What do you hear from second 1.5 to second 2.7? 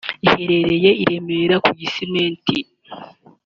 ku Gisementi